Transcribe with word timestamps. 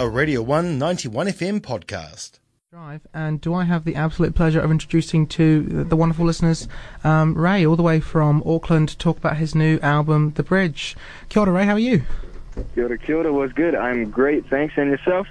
a 0.00 0.08
Radio 0.08 0.42
1 0.42 0.78
91 0.78 1.26
FM 1.26 1.60
podcast. 1.60 2.38
Drive, 2.70 3.00
and 3.12 3.40
do 3.40 3.52
I 3.52 3.64
have 3.64 3.84
the 3.84 3.96
absolute 3.96 4.34
pleasure 4.34 4.60
of 4.60 4.70
introducing 4.70 5.26
to 5.28 5.62
the 5.62 5.96
wonderful 5.96 6.24
listeners 6.24 6.68
um, 7.02 7.34
Rei, 7.34 7.66
all 7.66 7.74
the 7.74 7.82
way 7.82 7.98
from 7.98 8.42
Auckland, 8.46 8.90
to 8.90 8.98
talk 8.98 9.18
about 9.18 9.38
his 9.38 9.56
new 9.56 9.80
album, 9.80 10.32
The 10.36 10.44
Bridge. 10.44 10.96
Kia 11.28 11.40
ora, 11.40 11.50
Rei, 11.50 11.64
how 11.64 11.72
are 11.72 11.78
you? 11.80 12.02
Kia 12.74 12.84
ora, 12.84 12.98
kia 12.98 13.16
ora 13.16 13.32
was 13.32 13.52
good. 13.52 13.74
I'm 13.74 14.10
great, 14.10 14.46
thanks. 14.46 14.74
And 14.76 14.90
yourself? 14.90 15.26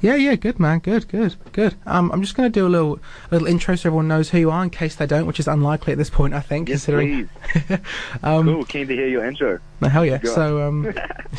Yeah, 0.00 0.14
yeah, 0.14 0.34
good 0.36 0.60
man, 0.60 0.78
good, 0.80 1.08
good, 1.08 1.34
good. 1.52 1.74
Um, 1.86 2.12
I'm 2.12 2.22
just 2.22 2.36
going 2.36 2.50
to 2.50 2.60
do 2.60 2.66
a 2.66 2.68
little, 2.68 3.00
a 3.30 3.34
little 3.34 3.48
intro 3.48 3.74
so 3.74 3.88
everyone 3.88 4.06
knows 4.08 4.30
who 4.30 4.38
you 4.38 4.50
are, 4.50 4.62
in 4.62 4.70
case 4.70 4.94
they 4.94 5.06
don't, 5.06 5.26
which 5.26 5.40
is 5.40 5.48
unlikely 5.48 5.92
at 5.92 5.98
this 5.98 6.10
point, 6.10 6.34
I 6.34 6.40
think. 6.40 6.68
Yes, 6.68 6.84
considering. 6.84 7.28
please. 7.52 7.78
um, 8.22 8.46
cool, 8.46 8.64
keen 8.64 8.86
to 8.86 8.94
hear 8.94 9.08
your 9.08 9.24
intro. 9.24 9.58
No, 9.80 9.88
hell 9.88 10.04
yeah. 10.04 10.18
Go. 10.18 10.34
So, 10.34 10.62
um, 10.68 10.84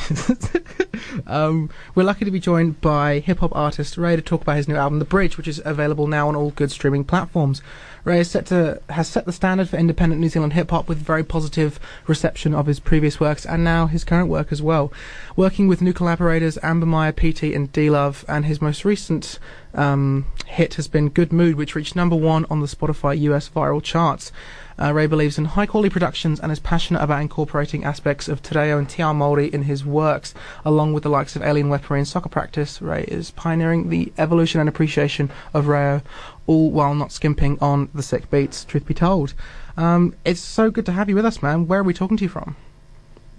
um, 1.27 1.69
we're 1.95 2.03
lucky 2.03 2.25
to 2.25 2.31
be 2.31 2.39
joined 2.39 2.81
by 2.81 3.19
hip 3.19 3.39
hop 3.39 3.55
artist 3.55 3.97
Rei 3.97 4.15
to 4.15 4.21
talk 4.21 4.41
about 4.41 4.57
his 4.57 4.67
new 4.67 4.75
album, 4.75 4.99
The 4.99 5.05
Bridge, 5.05 5.37
which 5.37 5.47
is 5.47 5.61
available 5.65 6.07
now 6.07 6.27
on 6.27 6.35
all 6.35 6.51
good 6.51 6.71
streaming 6.71 7.03
platforms. 7.03 7.61
Rei 8.03 8.21
set 8.23 8.45
to, 8.47 8.81
has 8.89 9.07
set 9.07 9.25
the 9.25 9.31
standard 9.31 9.69
for 9.69 9.77
independent 9.77 10.19
New 10.19 10.27
Zealand 10.27 10.53
hip 10.53 10.71
hop 10.71 10.89
with 10.89 10.97
very 10.97 11.23
positive 11.23 11.79
reception 12.05 12.53
of 12.53 12.65
his 12.65 12.79
previous 12.79 13.19
works 13.19 13.45
and 13.45 13.63
now 13.63 13.87
his 13.87 14.03
current 14.03 14.27
work 14.29 14.51
as 14.51 14.61
well. 14.61 14.91
Working 15.35 15.67
with 15.67 15.81
new 15.81 15.93
collaborators 15.93 16.57
Amber 16.61 16.85
Meyer, 16.85 17.13
PT, 17.13 17.43
and 17.43 17.71
D 17.71 17.89
Love, 17.89 18.25
and 18.27 18.45
his 18.45 18.61
most 18.61 18.83
recent 18.83 19.39
um, 19.73 20.25
hit 20.45 20.75
has 20.75 20.87
been 20.87 21.09
Good 21.09 21.33
Mood, 21.33 21.55
which 21.55 21.75
reached 21.75 21.95
number 21.95 22.15
one 22.15 22.45
on 22.49 22.59
the 22.59 22.67
Spotify 22.67 23.19
US 23.21 23.49
viral 23.49 23.81
charts. 23.81 24.31
Uh, 24.79 24.91
Rei 24.91 25.05
believes 25.05 25.37
in 25.37 25.45
high 25.45 25.65
quality 25.65 25.89
productions 25.89 26.39
and 26.39 26.51
is 26.51 26.59
passionate 26.59 27.01
about 27.01 27.21
incorporating 27.21 27.83
aspects 27.83 28.27
of 28.27 28.41
Te 28.41 28.57
Reo 28.57 28.77
and 28.77 28.89
Te 28.89 29.03
Ao 29.03 29.13
Māori 29.13 29.53
in 29.53 29.63
his 29.63 29.85
works, 29.85 30.33
along 30.65 30.93
with 30.93 31.03
the 31.03 31.09
likes 31.09 31.35
of 31.35 31.43
Alien 31.43 31.69
Weaponry 31.69 31.99
and 31.99 32.07
Soccer 32.07 32.29
Practice. 32.29 32.81
Ray 32.81 33.03
is 33.03 33.31
pioneering 33.31 33.89
the 33.89 34.11
evolution 34.17 34.59
and 34.59 34.67
appreciation 34.67 35.29
of 35.53 35.67
Reo, 35.67 36.01
all 36.47 36.71
while 36.71 36.95
not 36.95 37.11
skimping 37.11 37.57
on 37.61 37.89
the 37.93 38.03
sick 38.03 38.29
beats, 38.31 38.65
truth 38.65 38.85
be 38.85 38.93
told. 38.93 39.33
Um, 39.77 40.15
it's 40.25 40.41
so 40.41 40.71
good 40.71 40.85
to 40.87 40.91
have 40.91 41.09
you 41.09 41.15
with 41.15 41.25
us, 41.25 41.41
man. 41.41 41.67
Where 41.67 41.79
are 41.79 41.83
we 41.83 41.93
talking 41.93 42.17
to 42.17 42.23
you 42.23 42.29
from? 42.29 42.55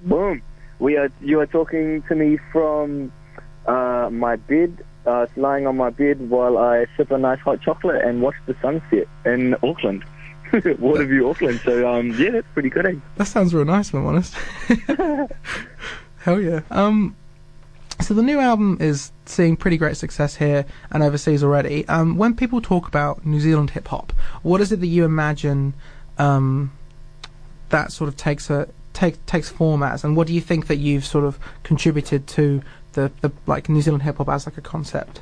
Boom. 0.05 0.43
We 0.79 0.97
are. 0.97 1.11
You 1.21 1.41
are 1.41 1.47
talking 1.47 2.03
to 2.03 2.15
me 2.15 2.39
from 2.53 3.13
uh, 3.67 4.09
my 4.11 4.37
bed, 4.37 4.85
uh, 5.07 5.27
lying 5.37 5.67
on 5.67 5.77
my 5.77 5.91
bed 5.91 6.31
while 6.31 6.59
I 6.59 6.87
sip 6.97 7.11
a 7.11 7.19
nice 7.19 7.41
hot 7.41 7.61
chocolate 7.61 8.05
and 8.05 8.23
watch 8.23 8.35
the 8.47 8.57
sunset 8.63 9.07
in 9.25 9.55
Auckland. 9.63 10.05
Waterview, 10.53 11.31
Auckland. 11.31 11.61
So 11.65 11.93
um, 11.93 12.13
yeah, 12.13 12.31
that's 12.31 12.47
pretty 12.55 12.71
good. 12.71 12.87
Eh? 12.87 12.95
That 13.17 13.27
sounds 13.27 13.55
real 13.55 13.65
nice, 13.65 13.89
if 13.89 13.95
I'm 13.95 14.07
honest. 14.07 14.35
Hell 16.19 16.41
yeah. 16.41 16.61
Um, 16.71 17.17
so 18.01 18.15
the 18.15 18.23
new 18.23 18.39
album 18.39 18.79
is 18.81 19.13
seeing 19.27 19.57
pretty 19.57 19.77
great 19.77 19.97
success 19.97 20.37
here 20.37 20.65
and 20.91 21.03
overseas 21.03 21.43
already. 21.43 21.87
Um, 21.89 22.17
when 22.17 22.35
people 22.35 22.61
talk 22.61 22.87
about 22.89 23.25
New 23.25 23.41
Zealand 23.41 23.71
hip 23.71 23.89
hop, 23.89 24.13
what 24.43 24.61
is 24.61 24.73
it 24.73 24.81
that 24.81 24.87
you 24.87 25.05
imagine 25.05 25.75
um, 26.19 26.73
that 27.71 27.93
sort 27.93 28.09
of 28.09 28.17
takes 28.17 28.51
a 28.51 28.69
take 28.93 29.25
takes 29.27 29.49
form 29.49 29.83
as, 29.83 30.05
and 30.05 30.17
what 30.17 30.27
do 30.27 30.33
you 30.33 30.41
think 30.41 30.67
that 30.69 30.77
you've 30.77 31.05
sort 31.05 31.25
of 31.25 31.39
contributed 31.63 32.27
to 32.29 32.63
the, 32.95 33.13
the 33.21 33.31
like 33.47 33.69
New 33.69 33.83
Zealand 33.83 34.03
hip 34.03 34.17
hop 34.17 34.29
as 34.29 34.47
like 34.47 34.59
a 34.59 34.63
concept? 34.63 35.21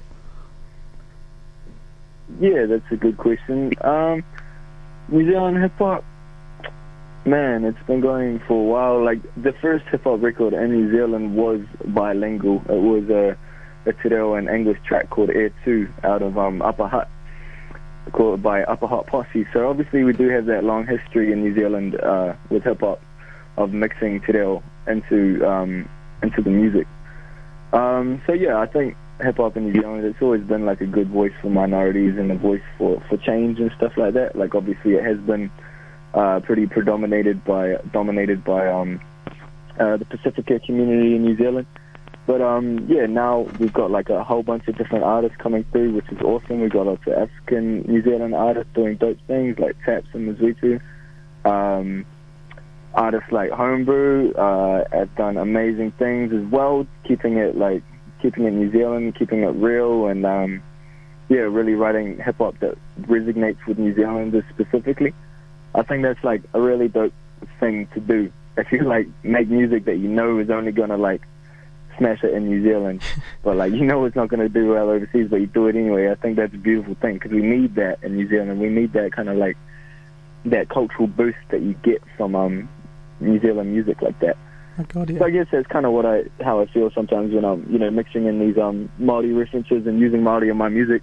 Yeah, 2.40 2.66
that's 2.66 2.90
a 2.90 2.96
good 2.96 3.18
question. 3.18 3.72
Um, 3.82 4.24
New 5.08 5.30
Zealand 5.30 5.58
hip 5.58 5.72
hop, 5.76 6.04
man, 7.26 7.64
it's 7.64 7.82
been 7.86 8.00
going 8.00 8.38
for 8.40 8.54
a 8.54 8.64
while. 8.64 9.04
Like 9.04 9.20
the 9.36 9.52
first 9.52 9.84
hip 9.86 10.04
hop 10.04 10.22
record 10.22 10.54
in 10.54 10.70
New 10.70 10.90
Zealand 10.90 11.36
was 11.36 11.60
bilingual. 11.84 12.62
It 12.68 12.80
was 12.80 13.08
a, 13.10 13.36
a 13.86 13.92
Te 13.92 14.08
Reo 14.08 14.34
and 14.34 14.48
English 14.48 14.78
track 14.86 15.10
called 15.10 15.30
Air 15.30 15.52
Two 15.64 15.88
out 16.04 16.22
of 16.22 16.38
um, 16.38 16.62
Upper 16.62 16.88
Hut, 16.88 17.10
called 18.12 18.42
by 18.42 18.62
Upper 18.64 18.86
Hut 18.86 19.06
Posse. 19.06 19.46
So 19.52 19.68
obviously 19.68 20.04
we 20.04 20.12
do 20.12 20.28
have 20.28 20.46
that 20.46 20.64
long 20.64 20.86
history 20.86 21.32
in 21.32 21.42
New 21.42 21.54
Zealand 21.54 22.00
uh, 22.00 22.34
with 22.48 22.64
hip 22.64 22.80
hop 22.80 23.02
of 23.58 23.72
mixing 23.74 24.20
Te 24.22 24.32
Reo 24.32 24.62
into 24.86 25.46
um, 25.46 25.88
into 26.22 26.40
the 26.40 26.50
music. 26.50 26.86
Um, 27.72 28.22
so 28.26 28.32
yeah, 28.32 28.58
I 28.58 28.66
think 28.66 28.96
hip 29.20 29.36
hop 29.36 29.56
in 29.56 29.70
New 29.70 29.80
Zealand 29.80 30.04
it's 30.04 30.20
always 30.20 30.42
been 30.42 30.66
like 30.66 30.80
a 30.80 30.86
good 30.86 31.08
voice 31.08 31.32
for 31.40 31.48
minorities 31.48 32.18
and 32.18 32.30
a 32.32 32.34
voice 32.34 32.62
for 32.76 33.00
for 33.08 33.16
change 33.18 33.60
and 33.60 33.70
stuff 33.76 33.92
like 33.96 34.14
that. 34.14 34.36
Like 34.36 34.54
obviously 34.54 34.94
it 34.94 35.04
has 35.04 35.18
been 35.18 35.50
uh, 36.14 36.40
pretty 36.40 36.66
predominated 36.66 37.44
by 37.44 37.76
dominated 37.92 38.44
by 38.44 38.68
um, 38.68 39.00
uh, 39.78 39.96
the 39.96 40.04
Pacifica 40.04 40.60
community 40.60 41.16
in 41.16 41.22
New 41.22 41.36
Zealand. 41.36 41.66
But 42.26 42.40
um, 42.40 42.86
yeah, 42.88 43.06
now 43.06 43.48
we've 43.58 43.72
got 43.72 43.90
like 43.90 44.08
a 44.08 44.22
whole 44.22 44.42
bunch 44.42 44.68
of 44.68 44.76
different 44.76 45.04
artists 45.04 45.36
coming 45.38 45.64
through, 45.72 45.94
which 45.94 46.08
is 46.12 46.20
awesome. 46.20 46.60
We've 46.60 46.70
got 46.70 46.86
lots 46.86 47.06
of 47.06 47.14
African 47.14 47.82
New 47.82 48.02
Zealand 48.02 48.34
artists 48.34 48.72
doing 48.74 48.96
dope 48.96 49.18
things 49.26 49.58
like 49.58 49.76
Taps 49.84 50.06
and 50.12 50.36
Mazutu. 50.36 50.80
Um, 51.44 52.06
artists 52.94 53.32
like 53.32 53.50
Homebrew 53.50 54.32
uh, 54.34 54.84
have 54.92 55.14
done 55.16 55.36
amazing 55.36 55.92
things 55.92 56.32
as 56.32 56.44
well, 56.50 56.86
keeping 57.04 57.36
it 57.36 57.56
like 57.56 57.82
keeping 58.20 58.44
it 58.44 58.52
New 58.52 58.70
Zealand, 58.70 59.16
keeping 59.18 59.42
it 59.42 59.48
real, 59.48 60.06
and 60.06 60.24
um, 60.24 60.62
yeah, 61.28 61.40
really 61.40 61.74
writing 61.74 62.18
hip 62.18 62.36
hop 62.38 62.58
that 62.60 62.76
resonates 63.02 63.64
with 63.66 63.78
New 63.78 63.94
Zealanders 63.94 64.44
specifically. 64.50 65.12
I 65.74 65.82
think 65.82 66.02
that's 66.02 66.22
like 66.22 66.42
a 66.54 66.60
really 66.60 66.88
dope 66.88 67.14
thing 67.60 67.88
to 67.94 68.00
do. 68.00 68.32
If 68.54 68.70
you 68.70 68.82
like 68.82 69.08
make 69.22 69.48
music 69.48 69.86
that 69.86 69.96
you 69.96 70.08
know 70.08 70.38
is 70.38 70.50
only 70.50 70.72
gonna 70.72 70.98
like 70.98 71.22
smash 71.96 72.22
it 72.22 72.34
in 72.34 72.50
New 72.50 72.62
Zealand, 72.62 73.00
but 73.42 73.56
like 73.56 73.72
you 73.72 73.86
know 73.86 74.04
it's 74.04 74.14
not 74.14 74.28
gonna 74.28 74.50
do 74.50 74.68
well 74.68 74.90
overseas, 74.90 75.28
but 75.30 75.40
you 75.40 75.46
do 75.46 75.68
it 75.68 75.74
anyway. 75.74 76.10
I 76.10 76.16
think 76.16 76.36
that's 76.36 76.52
a 76.52 76.58
beautiful 76.58 76.94
thing 76.96 77.14
because 77.14 77.30
we 77.30 77.40
need 77.40 77.76
that 77.76 78.02
in 78.02 78.14
New 78.14 78.28
Zealand. 78.28 78.60
We 78.60 78.68
need 78.68 78.92
that 78.92 79.12
kind 79.12 79.30
of 79.30 79.38
like 79.38 79.56
that 80.44 80.68
cultural 80.68 81.06
boost 81.06 81.38
that 81.50 81.62
you 81.62 81.72
get 81.82 82.02
from 82.18 82.34
um 82.34 82.68
New 83.22 83.40
Zealand 83.40 83.72
music 83.72 84.02
like 84.02 84.18
that. 84.20 84.36
Oh 84.78 84.84
God, 84.84 85.10
yeah. 85.10 85.18
So 85.18 85.24
I 85.26 85.30
guess 85.30 85.46
that's 85.52 85.66
kind 85.66 85.86
of 85.86 85.92
what 85.92 86.06
I 86.06 86.24
how 86.40 86.60
I 86.60 86.66
feel 86.66 86.90
sometimes 86.94 87.34
when 87.34 87.44
I'm 87.44 87.66
you 87.70 87.78
know 87.78 87.90
mixing 87.90 88.26
in 88.26 88.38
these 88.38 88.56
um 88.58 88.90
Maori 88.98 89.32
references 89.32 89.86
and 89.86 90.00
using 90.00 90.22
Maori 90.22 90.48
in 90.48 90.56
my 90.56 90.68
music, 90.68 91.02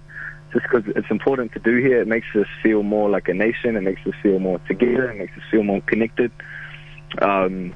just 0.52 0.64
because 0.64 0.84
it's 0.96 1.10
important 1.10 1.52
to 1.52 1.60
do 1.60 1.76
here. 1.76 2.00
It 2.00 2.08
makes 2.08 2.26
us 2.34 2.46
feel 2.62 2.82
more 2.82 3.08
like 3.08 3.28
a 3.28 3.34
nation. 3.34 3.76
It 3.76 3.82
makes 3.82 4.00
us 4.06 4.14
feel 4.22 4.38
more 4.38 4.58
together. 4.66 5.10
It 5.10 5.18
makes 5.18 5.32
us 5.36 5.44
feel 5.50 5.62
more 5.62 5.80
connected. 5.82 6.32
Um, 7.22 7.74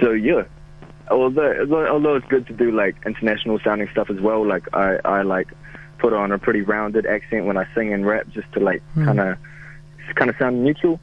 so 0.00 0.12
yeah, 0.12 0.44
although 1.10 1.86
although 1.90 2.16
it's 2.16 2.26
good 2.28 2.46
to 2.46 2.52
do 2.52 2.70
like 2.70 2.96
international 3.04 3.58
sounding 3.62 3.88
stuff 3.92 4.10
as 4.10 4.20
well. 4.20 4.46
Like 4.46 4.74
I 4.74 4.98
I 5.04 5.22
like 5.22 5.48
put 5.98 6.12
on 6.12 6.32
a 6.32 6.38
pretty 6.38 6.62
rounded 6.62 7.06
accent 7.06 7.44
when 7.44 7.56
I 7.56 7.66
sing 7.74 7.92
and 7.92 8.06
rap 8.06 8.28
just 8.30 8.50
to 8.52 8.60
like 8.60 8.82
kind 8.94 9.20
of 9.20 9.38
kind 10.14 10.30
of 10.30 10.36
sound 10.38 10.64
neutral. 10.64 11.00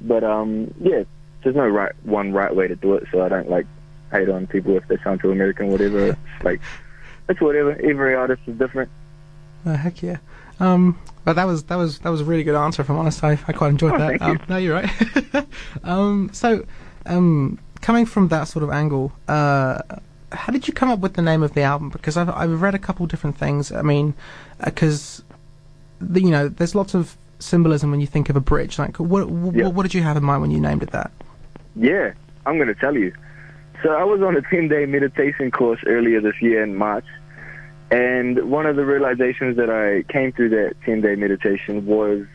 But 0.00 0.24
um 0.24 0.72
yeah, 0.80 1.04
there's 1.42 1.56
no 1.56 1.68
right 1.68 1.92
one 2.04 2.32
right 2.32 2.54
way 2.54 2.68
to 2.68 2.76
do 2.76 2.94
it. 2.94 3.04
So 3.12 3.22
I 3.22 3.28
don't 3.28 3.48
like 3.50 3.66
hate 4.12 4.28
on 4.28 4.46
people 4.46 4.76
if 4.76 4.86
they 4.88 4.96
sound 5.04 5.20
too 5.20 5.30
American 5.30 5.66
or 5.66 5.70
whatever. 5.72 6.06
It's 6.36 6.44
like 6.44 6.60
it's 7.28 7.40
whatever. 7.40 7.72
Every 7.72 8.14
artist 8.14 8.42
is 8.46 8.56
different. 8.58 8.90
Oh, 9.66 9.74
heck 9.74 10.02
yeah. 10.02 10.18
Um, 10.58 10.98
but 11.24 11.34
that 11.34 11.44
was 11.44 11.64
that 11.64 11.76
was 11.76 11.98
that 12.00 12.08
was 12.10 12.20
a 12.20 12.24
really 12.24 12.42
good 12.44 12.54
answer. 12.56 12.82
If 12.82 12.90
I'm 12.90 12.96
honest, 12.98 13.22
I, 13.24 13.32
I 13.46 13.52
quite 13.52 13.68
enjoyed 13.70 13.92
Oh, 13.94 13.98
that. 13.98 14.20
um, 14.22 14.32
you. 14.32 14.38
No, 14.48 14.56
you're 14.56 14.74
right. 14.74 15.46
um, 15.84 16.30
so, 16.32 16.64
um, 17.06 17.58
coming 17.80 18.04
from 18.06 18.28
that 18.28 18.44
sort 18.44 18.62
of 18.62 18.70
angle, 18.70 19.12
uh, 19.28 19.80
how 20.32 20.52
did 20.52 20.66
you 20.68 20.74
come 20.74 20.90
up 20.90 20.98
with 21.00 21.14
the 21.14 21.22
name 21.22 21.42
of 21.42 21.54
the 21.54 21.62
album? 21.62 21.90
Because 21.90 22.16
I've 22.16 22.28
I've 22.30 22.60
read 22.60 22.74
a 22.74 22.78
couple 22.78 23.06
different 23.06 23.36
things. 23.38 23.70
I 23.72 23.82
mean, 23.82 24.14
because 24.64 25.22
the, 26.00 26.20
you 26.22 26.30
know, 26.30 26.48
there's 26.48 26.74
lots 26.74 26.94
of 26.94 27.16
symbolism 27.38 27.90
when 27.90 28.00
you 28.00 28.06
think 28.06 28.28
of 28.28 28.36
a 28.36 28.40
bridge. 28.40 28.78
Like, 28.78 28.98
what 28.98 29.28
what, 29.30 29.54
Yeah. 29.54 29.68
what 29.68 29.82
did 29.84 29.94
you 29.94 30.02
have 30.02 30.16
in 30.16 30.24
mind 30.24 30.42
when 30.42 30.50
you 30.50 30.60
named 30.60 30.82
it 30.82 30.90
that? 30.90 31.10
Yeah, 31.76 32.12
I'm 32.46 32.56
going 32.56 32.68
to 32.68 32.74
tell 32.74 32.96
you. 32.96 33.12
So 33.82 33.90
I 33.90 34.04
was 34.04 34.20
on 34.20 34.36
a 34.36 34.42
10 34.42 34.68
day 34.68 34.86
meditation 34.86 35.50
course 35.50 35.80
earlier 35.86 36.20
this 36.20 36.40
year 36.40 36.62
in 36.62 36.76
March. 36.76 37.06
And 37.90 38.50
one 38.50 38.66
of 38.66 38.76
the 38.76 38.84
realizations 38.84 39.56
that 39.56 39.70
I 39.70 40.10
came 40.12 40.32
through 40.32 40.50
that 40.50 40.74
10 40.84 41.00
day 41.00 41.16
meditation 41.16 41.86
was 41.86 42.26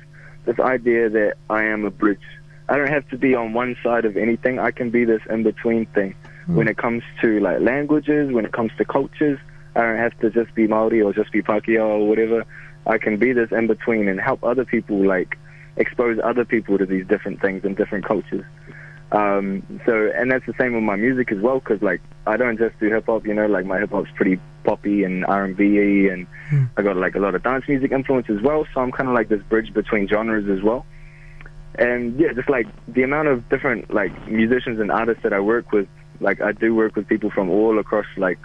this 0.45 0.59
idea 0.59 1.09
that 1.09 1.36
I 1.50 1.63
am 1.63 1.86
a 1.86 1.92
bridge. 1.92 2.19
I 2.68 2.77
don't 2.77 2.89
have 2.89 3.07
to 3.09 3.18
be 3.18 3.36
on 3.36 3.54
one 3.54 3.77
side 3.83 4.06
of 4.06 4.18
anything. 4.18 4.59
I 4.59 4.71
can 4.71 4.89
be 4.89 5.06
this 5.06 5.21
in 5.30 5.44
between 5.44 5.86
thing. 5.88 6.15
Hmm. 6.45 6.56
When 6.56 6.68
it 6.68 6.77
comes 6.77 7.04
to 7.21 7.39
like 7.39 7.62
languages, 7.62 8.31
when 8.31 8.45
it 8.45 8.51
comes 8.51 8.71
to 8.77 8.86
cultures, 8.86 9.39
I 9.75 9.81
don't 9.81 9.98
have 9.98 10.18
to 10.19 10.30
just 10.30 10.54
be 10.56 10.68
Maori 10.68 11.01
or 11.01 11.13
just 11.13 11.31
be 11.31 11.42
Pākehā 11.42 11.83
or 11.83 12.07
whatever. 12.07 12.45
I 12.88 12.98
can 12.98 13.18
be 13.18 13.33
this 13.33 13.51
in 13.51 13.68
between 13.68 14.07
and 14.07 14.19
help 14.19 14.44
other 14.44 14.65
people 14.65 15.06
like 15.06 15.38
expose 15.77 16.18
other 16.24 16.45
people 16.45 16.77
to 16.77 16.86
these 16.86 17.06
different 17.07 17.42
things 17.42 17.63
and 17.65 17.75
different 17.75 18.06
cultures. 18.06 18.45
Um, 19.15 19.63
so, 19.85 20.12
and 20.13 20.29
that's 20.29 20.45
the 20.45 20.53
same 20.59 20.73
with 20.73 20.83
my 20.83 20.97
music 20.97 21.31
as 21.31 21.39
well, 21.39 21.59
because 21.59 21.81
like 21.81 22.01
I 22.27 22.35
don't 22.35 22.57
just 22.57 22.77
do 22.79 22.89
hip 22.89 23.06
hop, 23.06 23.25
you 23.25 23.33
know, 23.33 23.47
like 23.47 23.65
my 23.65 23.79
hip 23.79 23.91
hop's 23.91 24.12
pretty 24.15 24.39
poppy 24.65 25.03
and 25.03 25.25
R 25.25 25.45
and 25.45 25.56
B, 25.56 26.09
and 26.09 26.27
I 26.77 26.81
got 26.81 26.97
like 26.97 27.15
a 27.15 27.19
lot 27.19 27.33
of 27.33 27.41
dance 27.41 27.65
music 27.67 27.91
influence 27.91 28.29
as 28.29 28.41
well. 28.41 28.67
So 28.73 28.81
I'm 28.81 28.91
kind 28.91 29.07
of 29.07 29.15
like 29.15 29.29
this 29.29 29.41
bridge 29.44 29.73
between 29.73 30.07
genres 30.07 30.50
as 30.50 30.62
well. 30.62 30.85
And 31.79 32.19
yeah, 32.19 32.33
just 32.33 32.50
like 32.50 32.67
the 32.88 33.03
amount 33.03 33.29
of 33.29 33.47
different 33.50 33.94
like 33.94 34.13
musicians 34.27 34.79
and 34.79 34.91
artists 34.91 35.23
that 35.23 35.33
I 35.33 35.39
work 35.39 35.71
with, 35.71 35.88
like 36.19 36.41
I 36.41 36.51
do 36.51 36.75
work 36.75 36.95
with 36.95 37.07
people 37.07 37.31
from 37.31 37.50
all 37.50 37.79
across 37.79 38.06
like 38.18 38.39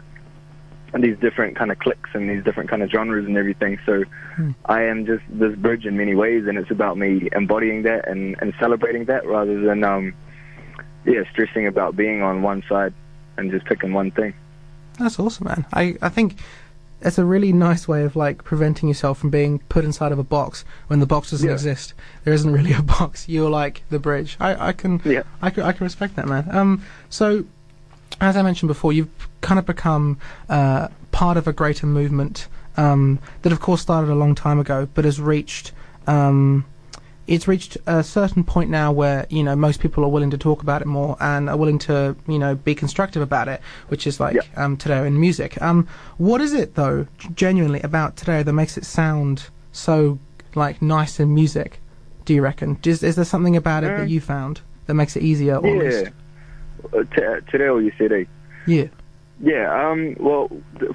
these 0.99 1.17
different 1.19 1.57
kind 1.57 1.71
of 1.71 1.79
clicks 1.79 2.11
and 2.15 2.29
these 2.29 2.43
different 2.45 2.69
kind 2.69 2.83
of 2.83 2.91
genres 2.91 3.27
and 3.27 3.37
everything. 3.37 3.79
So 3.87 4.05
Hmm. 4.37 4.51
I 4.65 4.85
am 4.85 5.07
just 5.07 5.23
this 5.29 5.55
bridge 5.57 5.85
in 5.85 5.97
many 5.97 6.15
ways, 6.15 6.47
and 6.47 6.57
it's 6.59 6.71
about 6.71 6.97
me 6.97 7.29
embodying 7.33 7.83
that 7.83 8.09
and, 8.09 8.37
and 8.41 8.55
celebrating 8.61 9.05
that 9.07 9.27
rather 9.27 9.61
than 9.61 9.85
um, 9.85 10.15
yeah 11.05 11.23
stressing 11.31 11.67
about 11.67 11.97
being 11.97 12.23
on 12.23 12.43
one 12.43 12.63
side 12.69 12.93
and 13.37 13.51
just 13.51 13.65
picking 13.67 13.93
one 13.93 14.11
thing. 14.11 14.35
That's 14.99 15.19
awesome, 15.19 15.47
man. 15.47 15.65
I, 15.73 15.97
I 16.03 16.09
think 16.11 16.39
it's 17.01 17.17
a 17.17 17.25
really 17.25 17.53
nice 17.53 17.89
way 17.89 18.03
of 18.05 18.15
like 18.17 18.45
preventing 18.45 18.89
yourself 18.89 19.19
from 19.19 19.31
being 19.31 19.61
put 19.71 19.85
inside 19.85 20.13
of 20.13 20.19
a 20.19 20.25
box 20.25 20.65
when 20.89 21.01
the 21.01 21.07
box 21.07 21.31
doesn't 21.31 21.47
Yeah. 21.47 21.55
exist. 21.55 21.95
There 22.25 22.35
isn't 22.35 22.53
really 22.53 22.73
a 22.75 22.83
box. 22.83 23.29
You're 23.29 23.49
like 23.51 23.83
the 23.89 23.99
bridge. 23.99 24.37
I, 24.39 24.69
I 24.69 24.73
can 24.73 25.01
Yeah. 25.05 25.23
I 25.41 25.49
can 25.51 25.63
I 25.63 25.73
can 25.73 25.85
respect 25.85 26.17
that, 26.17 26.27
man. 26.29 26.55
Um, 26.55 26.83
so 27.09 27.45
as 28.21 28.37
I 28.37 28.43
mentioned 28.43 28.69
before, 28.69 28.93
you've 28.93 29.09
kind 29.41 29.59
of 29.59 29.65
become 29.65 30.19
uh, 30.51 30.89
part 31.13 31.39
of 31.39 31.47
a 31.49 31.53
greater 31.55 31.87
movement 31.87 32.49
um, 32.77 33.19
that, 33.43 33.53
of 33.53 33.61
course, 33.61 33.81
started 33.81 34.11
a 34.11 34.15
long 34.15 34.35
time 34.35 34.59
ago, 34.59 34.87
but 34.95 35.05
has 35.07 35.19
reached. 35.21 35.73
Um, 36.07 36.67
it's 37.31 37.47
reached 37.49 37.79
a 37.87 38.03
certain 38.03 38.43
point 38.45 38.69
now 38.71 38.91
where 38.93 39.25
you 39.31 39.43
know 39.43 39.55
most 39.57 39.81
people 39.81 40.05
are 40.05 40.09
willing 40.09 40.31
to 40.31 40.37
talk 40.39 40.63
about 40.63 40.83
it 40.83 40.87
more 40.87 41.17
and 41.21 41.49
are 41.49 41.57
willing 41.57 41.79
to 41.79 42.15
you 42.27 42.39
know 42.39 42.55
be 42.57 42.75
constructive 42.75 43.23
about 43.23 43.49
it, 43.49 43.61
which 43.89 44.07
is 44.07 44.21
like 44.21 44.35
Yeah. 44.35 44.43
um, 44.63 44.77
today 44.77 45.07
in 45.07 45.19
music. 45.19 45.61
Um, 45.63 45.87
what 46.19 46.41
is 46.41 46.53
it 46.53 46.75
though, 46.75 47.07
genuinely 47.35 47.81
about 47.83 48.17
today 48.17 48.43
that 48.43 48.53
makes 48.53 48.77
it 48.77 48.85
sound 48.85 49.45
so 49.73 50.19
like 50.55 50.83
nice 50.83 51.21
in 51.21 51.33
music? 51.33 51.81
Do 52.25 52.35
you 52.35 52.43
reckon? 52.43 52.79
Is, 52.85 53.03
is 53.03 53.15
there 53.17 53.25
something 53.25 53.57
about 53.57 53.85
it 53.85 53.93
Uh, 53.93 53.97
that 53.99 54.09
you 54.11 54.21
found 54.21 54.61
that 54.87 54.95
makes 54.95 55.17
it 55.17 55.23
easier? 55.23 55.57
Almost? 55.57 56.05
Yeah. 56.05 56.99
Uh, 56.99 57.05
t- 57.05 57.51
today 57.51 57.69
or 57.69 57.81
yesterday. 57.81 58.27
Yeah. 58.67 58.87
Yeah, 59.43 59.67
um, 59.89 60.17
well, 60.21 60.51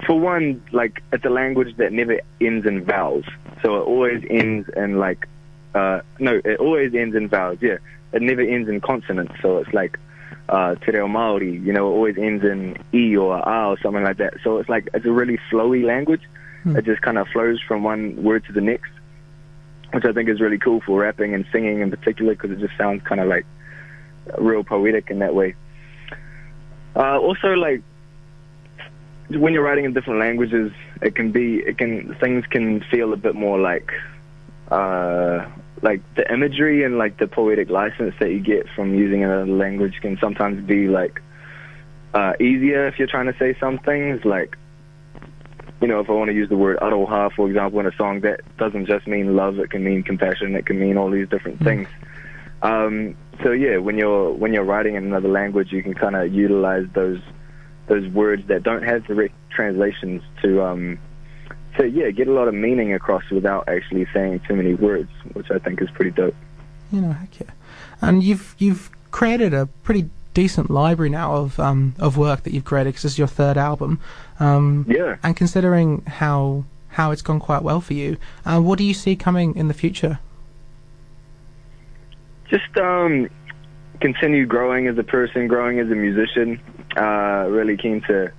for 0.06 0.20
one, 0.20 0.62
like, 0.70 1.02
it's 1.12 1.24
a 1.24 1.28
language 1.30 1.76
that 1.78 1.92
never 1.92 2.20
ends 2.40 2.64
in 2.64 2.84
vowels. 2.84 3.24
So 3.62 3.76
it 3.78 3.80
always 3.82 4.22
ends 4.30 4.68
in, 4.76 4.98
like, 5.00 5.26
uh, 5.76 6.00
no, 6.18 6.40
it 6.44 6.58
always 6.58 6.94
ends 6.94 7.14
in 7.14 7.28
vowels, 7.28 7.58
yeah. 7.60 7.76
It 8.12 8.22
never 8.22 8.40
ends 8.40 8.68
in 8.68 8.80
consonants. 8.80 9.34
So 9.42 9.58
it's 9.58 9.72
like, 9.74 9.98
uh, 10.48 10.76
Te 10.76 10.92
Reo 10.92 11.06
Māori, 11.06 11.62
you 11.64 11.72
know, 11.72 11.88
it 11.88 11.92
always 11.92 12.16
ends 12.16 12.44
in 12.44 12.78
E 12.94 13.14
or 13.16 13.36
A 13.36 13.68
or 13.68 13.78
something 13.82 14.02
like 14.02 14.16
that. 14.16 14.34
So 14.42 14.58
it's 14.58 14.68
like, 14.68 14.88
it's 14.94 15.04
a 15.04 15.12
really 15.12 15.38
flowy 15.50 15.84
language. 15.84 16.22
Hmm. 16.62 16.76
It 16.76 16.84
just 16.86 17.02
kind 17.02 17.18
of 17.18 17.28
flows 17.28 17.60
from 17.68 17.82
one 17.82 18.22
word 18.22 18.44
to 18.46 18.52
the 18.52 18.60
next, 18.60 18.90
which 19.92 20.04
I 20.04 20.12
think 20.12 20.28
is 20.28 20.40
really 20.40 20.58
cool 20.58 20.80
for 20.80 21.00
rapping 21.00 21.34
and 21.34 21.44
singing 21.52 21.80
in 21.80 21.90
particular 21.90 22.34
because 22.34 22.52
it 22.52 22.58
just 22.58 22.76
sounds 22.78 23.02
kind 23.04 23.20
of 23.20 23.28
like 23.28 23.44
real 24.38 24.64
poetic 24.64 25.10
in 25.10 25.18
that 25.18 25.34
way. 25.34 25.54
Uh, 26.94 27.18
also, 27.18 27.48
like, 27.48 27.82
when 29.28 29.52
you're 29.52 29.62
writing 29.62 29.84
in 29.84 29.92
different 29.92 30.20
languages, 30.20 30.72
it 31.02 31.14
can 31.14 31.32
be 31.32 31.56
it 31.56 31.76
can 31.76 32.16
things 32.20 32.46
can 32.46 32.80
feel 32.90 33.12
a 33.12 33.16
bit 33.16 33.34
more 33.34 33.58
like 33.58 33.90
uh 34.70 35.44
like 35.82 36.00
the 36.14 36.30
imagery 36.32 36.84
and 36.84 36.98
like 36.98 37.18
the 37.18 37.26
poetic 37.26 37.68
license 37.70 38.14
that 38.20 38.30
you 38.30 38.40
get 38.40 38.66
from 38.74 38.94
using 38.94 39.24
another 39.24 39.46
language 39.46 40.00
can 40.00 40.16
sometimes 40.18 40.64
be 40.66 40.88
like 40.88 41.20
uh 42.14 42.32
easier 42.40 42.86
if 42.86 42.98
you're 42.98 43.08
trying 43.08 43.26
to 43.26 43.38
say 43.38 43.56
some 43.60 43.78
things 43.78 44.24
like 44.24 44.56
you 45.80 45.88
know 45.88 46.00
if 46.00 46.08
I 46.08 46.12
want 46.12 46.28
to 46.28 46.34
use 46.34 46.48
the 46.48 46.56
word 46.56 46.78
aroha 46.78 47.32
for 47.32 47.48
example 47.48 47.80
in 47.80 47.86
a 47.86 47.96
song 47.96 48.20
that 48.20 48.40
doesn't 48.56 48.86
just 48.86 49.06
mean 49.06 49.36
love 49.36 49.58
it 49.58 49.70
can 49.70 49.84
mean 49.84 50.02
compassion 50.02 50.54
it 50.54 50.64
can 50.66 50.80
mean 50.80 50.96
all 50.96 51.10
these 51.10 51.28
different 51.28 51.60
things. 51.62 51.88
Um 52.62 53.16
so 53.42 53.52
yeah 53.52 53.76
when 53.76 53.98
you're 53.98 54.32
when 54.32 54.54
you're 54.54 54.64
writing 54.64 54.94
in 54.94 55.04
another 55.04 55.28
language 55.28 55.72
you 55.72 55.82
can 55.82 55.94
kind 55.94 56.16
of 56.16 56.32
utilize 56.32 56.86
those 56.94 57.20
those 57.88 58.08
words 58.08 58.46
that 58.48 58.62
don't 58.62 58.82
have 58.82 59.06
direct 59.06 59.34
translations 59.50 60.22
to 60.42 60.62
um 60.62 60.98
to 61.78 61.88
yeah 61.88 62.10
get 62.10 62.28
a 62.28 62.32
lot 62.32 62.48
of 62.48 62.54
meaning 62.54 62.92
across 62.92 63.28
without 63.30 63.68
actually 63.68 64.06
saying 64.12 64.40
too 64.48 64.54
many 64.56 64.74
words, 64.74 65.10
which 65.32 65.50
I 65.50 65.58
think 65.58 65.80
is 65.82 65.90
pretty 65.90 66.10
dope. 66.10 66.34
You 66.92 67.00
know, 67.00 67.12
heck 67.12 67.40
yeah. 67.40 67.50
And 68.00 68.22
you've 68.22 68.54
you've 68.58 68.90
created 69.10 69.54
a 69.54 69.66
pretty 69.84 70.08
decent 70.34 70.70
library 70.70 71.08
now 71.08 71.34
of 71.34 71.58
um 71.58 71.94
of 71.98 72.16
work 72.18 72.42
that 72.42 72.52
you've 72.52 72.64
created 72.64 72.90
because 72.90 73.02
this 73.04 73.12
is 73.12 73.18
your 73.18 73.26
third 73.28 73.56
album. 73.56 73.98
Um, 74.38 74.84
Yeah. 74.88 75.16
and 75.22 75.34
considering 75.36 76.02
how 76.06 76.64
how 76.88 77.10
it's 77.10 77.22
gone 77.22 77.40
quite 77.40 77.62
well 77.62 77.80
for 77.80 77.94
you, 77.94 78.16
uh, 78.44 78.60
what 78.60 78.78
do 78.78 78.84
you 78.84 78.94
see 78.94 79.16
coming 79.16 79.54
in 79.56 79.68
the 79.68 79.74
future? 79.74 80.18
Just 82.48 82.76
um 82.78 83.28
continue 84.00 84.46
growing 84.46 84.86
as 84.86 84.96
a 84.98 85.02
person, 85.02 85.48
growing 85.48 85.78
as 85.80 85.90
a 85.90 85.94
musician. 85.94 86.60
Uh 86.96 87.46
really 87.48 87.76
keen 87.76 88.00
to 88.02 88.30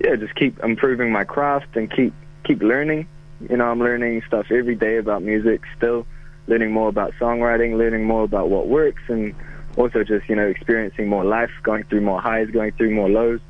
yeah, 0.00 0.16
just 0.16 0.34
keep 0.34 0.58
improving 0.60 1.12
my 1.12 1.22
craft 1.24 1.76
and 1.76 1.90
keep 1.90 2.12
keep 2.44 2.62
learning. 2.62 3.08
You 3.48 3.56
know, 3.56 3.64
I'm 3.64 3.80
learning 3.80 4.22
stuff 4.26 4.46
every 4.50 4.76
day 4.76 4.98
about 4.98 5.22
music 5.22 5.62
still, 5.76 6.06
learning 6.46 6.72
more 6.72 6.88
about 6.88 7.12
songwriting, 7.20 7.76
learning 7.76 8.04
more 8.04 8.24
about 8.24 8.48
what 8.48 8.68
works 8.68 9.02
and 9.08 9.34
also 9.76 10.04
just, 10.04 10.28
you 10.28 10.36
know, 10.36 10.46
experiencing 10.46 11.08
more 11.08 11.24
life, 11.24 11.50
going 11.62 11.84
through 11.84 12.02
more 12.02 12.20
highs, 12.20 12.50
going 12.50 12.72
through 12.72 12.94
more 12.94 13.08
lows. 13.08 13.40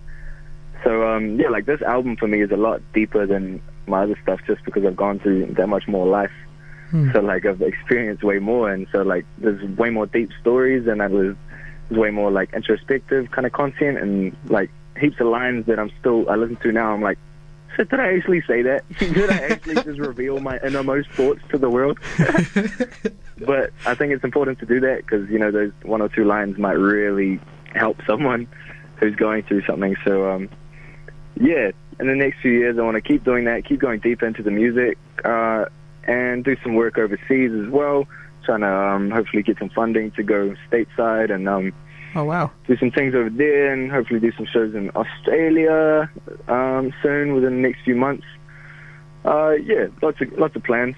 So 0.84 1.06
um 1.06 1.38
yeah, 1.38 1.48
like 1.48 1.66
this 1.66 1.82
album 1.82 2.16
for 2.16 2.26
me 2.26 2.42
is 2.42 2.50
a 2.50 2.56
lot 2.56 2.80
deeper 2.92 3.26
than 3.26 3.60
my 3.86 4.04
other 4.04 4.18
stuff 4.22 4.40
just 4.46 4.64
because 4.64 4.84
I've 4.84 4.96
gone 4.96 5.18
through 5.18 5.54
that 5.54 5.68
much 5.68 5.86
more 5.86 6.06
life. 6.06 6.32
Hmm. 6.90 7.10
So 7.12 7.20
like 7.20 7.44
I've 7.44 7.62
experienced 7.62 8.22
way 8.22 8.38
more 8.38 8.70
and 8.70 8.86
so 8.92 9.02
like 9.02 9.26
there's 9.38 9.62
way 9.76 9.90
more 9.90 10.06
deep 10.06 10.30
stories 10.40 10.86
and 10.86 11.02
I 11.02 11.08
was 11.08 11.36
there's 11.88 12.00
way 12.00 12.10
more 12.10 12.30
like 12.30 12.52
introspective 12.54 13.30
kind 13.30 13.46
of 13.46 13.52
content 13.52 13.98
and 13.98 14.36
like 14.48 14.70
heaps 14.98 15.20
of 15.20 15.26
lines 15.26 15.66
that 15.66 15.78
I'm 15.78 15.90
still 16.00 16.28
I 16.30 16.36
listen 16.36 16.56
to 16.62 16.72
now. 16.72 16.92
I'm 16.92 17.02
like, 17.02 17.18
so 17.76 17.84
did 17.84 18.00
I 18.00 18.14
actually 18.16 18.42
say 18.46 18.62
that? 18.62 18.84
did 18.98 19.30
I 19.30 19.38
actually 19.38 19.74
just 19.76 19.98
reveal 19.98 20.40
my 20.40 20.58
innermost 20.64 21.10
thoughts 21.10 21.40
to 21.50 21.58
the 21.58 21.70
world? 21.70 21.98
but 23.46 23.72
I 23.86 23.94
think 23.94 24.12
it's 24.12 24.24
important 24.24 24.58
to 24.60 24.66
do 24.66 24.80
that 24.80 24.98
because 24.98 25.28
you 25.30 25.38
know 25.38 25.50
those 25.50 25.72
one 25.82 26.02
or 26.02 26.08
two 26.08 26.24
lines 26.24 26.58
might 26.58 26.72
really 26.72 27.40
help 27.74 27.98
someone 28.06 28.46
who's 28.96 29.16
going 29.16 29.42
through 29.44 29.62
something. 29.64 29.96
So 30.04 30.30
um, 30.30 30.48
yeah, 31.40 31.72
in 31.98 32.06
the 32.06 32.14
next 32.14 32.40
few 32.40 32.52
years, 32.52 32.78
I 32.78 32.82
want 32.82 32.96
to 32.96 33.00
keep 33.00 33.24
doing 33.24 33.44
that, 33.44 33.64
keep 33.64 33.80
going 33.80 34.00
deep 34.00 34.22
into 34.22 34.42
the 34.42 34.50
music, 34.50 34.98
uh, 35.24 35.66
and 36.04 36.44
do 36.44 36.56
some 36.62 36.74
work 36.74 36.98
overseas 36.98 37.52
as 37.52 37.68
well. 37.70 38.06
Trying 38.44 38.60
to 38.60 38.74
um, 38.74 39.10
hopefully 39.10 39.42
get 39.42 39.58
some 39.58 39.70
funding 39.70 40.10
to 40.12 40.22
go 40.22 40.54
stateside 40.70 41.32
and 41.32 41.48
um, 41.48 41.72
Oh 42.14 42.24
wow! 42.24 42.50
do 42.66 42.76
some 42.76 42.90
things 42.90 43.14
over 43.14 43.30
there, 43.30 43.72
and 43.72 43.90
hopefully 43.90 44.20
do 44.20 44.32
some 44.32 44.46
shows 44.46 44.74
in 44.74 44.90
Australia 44.90 46.10
um, 46.48 46.92
soon 47.02 47.34
within 47.34 47.62
the 47.62 47.68
next 47.68 47.82
few 47.84 47.96
months. 47.96 48.24
Uh, 49.24 49.52
yeah, 49.52 49.86
lots 50.02 50.20
of 50.20 50.32
lots 50.32 50.56
of 50.56 50.62
plans. 50.64 50.96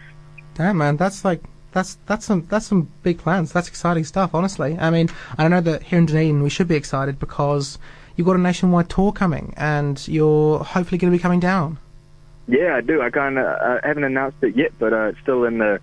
Damn 0.55 0.79
man, 0.79 0.97
that's 0.97 1.25
like 1.25 1.43
that's 1.73 1.99
that's 2.07 2.25
some 2.25 2.47
that's 2.47 2.67
some 2.67 2.91
big 3.03 3.19
plans. 3.19 3.53
That's 3.53 3.69
exciting 3.69 4.05
stuff. 4.05 4.35
Honestly, 4.35 4.79
I 4.79 4.91
mean, 4.91 5.09
I 5.37 5.49
know 5.49 5.61
that 5.61 5.83
here 5.83 5.99
in 5.99 6.07
Dunedin 6.07 6.43
we 6.43 6.51
should 6.51 6.69
be 6.69 6.77
excited 6.77 7.19
because 7.19 7.79
you've 8.17 8.27
got 8.27 8.37
a 8.37 8.41
nationwide 8.41 8.89
tour 8.89 9.13
coming, 9.13 9.55
and 9.57 10.07
you're 10.09 10.61
hopefully 10.61 10.99
going 10.99 11.13
to 11.13 11.17
be 11.17 11.23
coming 11.23 11.41
down. 11.41 11.79
Yeah, 12.47 12.77
I 12.77 12.81
do. 12.81 13.03
I 13.03 13.11
kind 13.11 13.39
of 13.39 13.47
uh, 13.47 13.81
haven't 13.83 14.05
announced 14.05 14.39
it 14.43 14.57
yet, 14.57 14.73
but 14.79 14.93
uh, 14.93 15.09
it's 15.09 15.19
still 15.21 15.45
in 15.45 15.59
the 15.59 15.81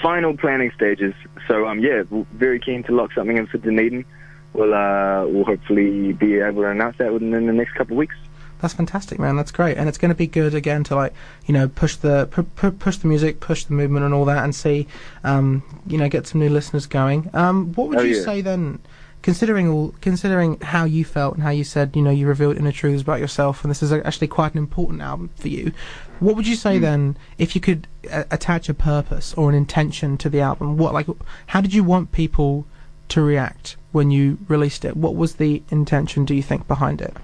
final 0.00 0.36
planning 0.36 0.70
stages. 0.74 1.14
So 1.48 1.66
um, 1.66 1.80
yeah, 1.80 2.02
very 2.32 2.60
keen 2.60 2.82
to 2.84 2.92
lock 2.92 3.12
something 3.14 3.36
in 3.36 3.46
for 3.46 3.58
Dunedin. 3.58 4.04
We'll 4.54 4.74
uh, 4.74 5.26
we'll 5.26 5.44
hopefully 5.44 6.12
be 6.12 6.38
able 6.38 6.62
to 6.62 6.68
announce 6.68 6.98
that 6.98 7.12
within 7.12 7.30
the 7.30 7.52
next 7.52 7.72
couple 7.74 7.94
of 7.94 7.98
weeks. 7.98 8.14
That's 8.60 8.74
fantastic, 8.74 9.18
man. 9.18 9.34
That's 9.36 9.50
great, 9.50 9.76
and 9.76 9.88
it's 9.88 9.98
going 9.98 10.10
to 10.10 10.14
be 10.14 10.26
good 10.28 10.54
again 10.54 10.84
to 10.84 10.94
like 10.94 11.12
you 11.46 11.54
know 11.54 11.68
push 11.68 11.96
the 11.96 12.26
pu- 12.30 12.42
pu- 12.44 12.70
push 12.72 12.96
the 12.98 13.08
music, 13.08 13.40
push 13.40 13.64
the 13.64 13.72
movement, 13.74 14.04
and 14.04 14.14
all 14.14 14.24
that, 14.26 14.44
and 14.44 14.54
see 14.54 14.86
um, 15.24 15.62
you 15.86 15.98
know 15.98 16.08
get 16.08 16.26
some 16.26 16.40
new 16.40 16.48
listeners 16.48 16.86
going. 16.86 17.28
Um, 17.34 17.72
what 17.74 17.88
would 17.88 17.98
Oh, 17.98 18.02
you 18.02 18.16
yeah. 18.16 18.22
say 18.24 18.40
then, 18.40 18.78
considering 19.22 19.68
all 19.68 19.94
considering 20.00 20.60
how 20.60 20.84
you 20.84 21.04
felt 21.04 21.34
and 21.34 21.42
how 21.42 21.50
you 21.50 21.64
said 21.64 21.96
you 21.96 22.02
know 22.02 22.10
you 22.10 22.28
revealed 22.28 22.56
inner 22.56 22.70
truths 22.72 23.02
about 23.02 23.18
yourself, 23.20 23.64
and 23.64 23.70
this 23.70 23.82
is 23.82 23.90
actually 23.92 24.28
quite 24.28 24.52
an 24.52 24.58
important 24.58 25.00
album 25.02 25.30
for 25.34 25.48
you. 25.48 25.72
What 26.20 26.36
would 26.36 26.46
you 26.46 26.54
say 26.56 26.76
Hmm. 26.76 26.82
then 26.82 27.16
if 27.38 27.56
you 27.56 27.60
could 27.60 27.88
uh, 28.12 28.24
attach 28.30 28.68
a 28.68 28.74
purpose 28.74 29.34
or 29.34 29.48
an 29.48 29.56
intention 29.56 30.16
to 30.18 30.28
the 30.28 30.40
album? 30.40 30.76
What 30.76 30.92
like 30.94 31.08
how 31.46 31.60
did 31.62 31.74
you 31.74 31.82
want 31.82 32.12
people 32.12 32.64
to 33.12 33.22
react 33.22 33.76
when 33.92 34.10
you 34.10 34.38
released 34.48 34.84
it? 34.84 34.96
What 34.96 35.14
was 35.14 35.36
the 35.36 35.62
intention? 35.70 36.24
Do 36.24 36.34
you 36.34 36.42
think 36.42 36.66
behind 36.66 37.00
it? 37.00 37.14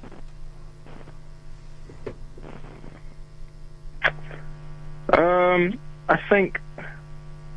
Um, 5.12 5.78
I 6.08 6.20
think, 6.28 6.60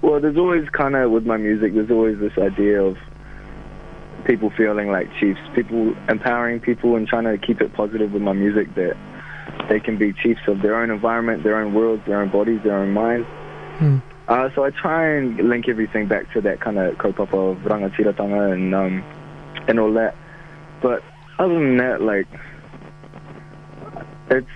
well, 0.01 0.21
there's 0.21 0.38
always 0.38 0.67
kind 0.69 0.95
of 0.95 1.11
with 1.11 1.25
my 1.25 1.38
music, 1.38 1.73
there's 1.73 1.91
always 1.91 2.19
this 2.19 2.38
idea 2.38 2.81
of 2.81 2.97
people 4.25 4.50
feeling 4.51 4.89
like 4.91 5.09
chiefs, 5.19 5.41
people 5.53 5.93
empowering 6.07 6.61
people 6.61 6.95
and 6.95 7.07
trying 7.07 7.25
to 7.25 7.38
keep 7.38 7.59
it 7.59 7.73
positive 7.73 8.13
with 8.13 8.21
my 8.21 8.33
music 8.33 8.73
that 8.75 8.95
they 9.67 9.79
can 9.79 9.97
be 9.97 10.13
chiefs 10.13 10.41
of 10.47 10.61
their 10.61 10.75
own 10.75 10.89
environment, 10.89 11.43
their 11.43 11.57
own 11.57 11.73
worlds, 11.73 12.03
their 12.05 12.21
own 12.21 12.29
bodies, 12.29 12.61
their 12.63 12.77
own 12.77 12.91
minds. 12.91 13.27
Hmm. 13.77 13.97
Uh, 14.31 14.50
so 14.55 14.63
I 14.63 14.69
try 14.69 15.15
and 15.17 15.38
link 15.50 15.67
everything 15.67 16.07
back 16.07 16.31
to 16.33 16.41
that 16.41 16.61
kind 16.61 16.77
of 16.77 16.95
kaupapa 16.95 17.51
of 17.51 17.57
rangatiratanga 17.59 18.53
and 18.53 18.73
um, 18.73 19.03
and 19.67 19.79
all 19.79 19.93
that. 19.93 20.15
But 20.81 21.03
other 21.38 21.53
than 21.53 21.77
that, 21.77 22.01
like 22.01 22.27
it's 24.29 24.47